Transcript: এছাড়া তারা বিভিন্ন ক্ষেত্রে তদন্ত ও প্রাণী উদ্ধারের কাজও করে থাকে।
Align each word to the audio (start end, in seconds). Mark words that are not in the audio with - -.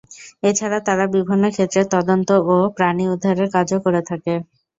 এছাড়া 0.43 0.79
তারা 0.87 1.05
বিভিন্ন 1.15 1.43
ক্ষেত্রে 1.51 1.81
তদন্ত 1.93 2.29
ও 2.45 2.65
প্রাণী 2.77 3.03
উদ্ধারের 3.13 3.47
কাজও 3.55 3.77
করে 3.85 4.01
থাকে। 4.09 4.33